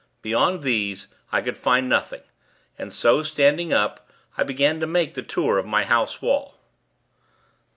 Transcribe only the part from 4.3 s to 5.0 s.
I began to